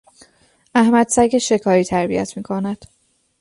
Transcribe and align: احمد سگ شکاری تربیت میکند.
احمد 0.75 1.07
سگ 1.07 1.37
شکاری 1.37 1.83
تربیت 1.83 2.37
میکند. 2.37 2.85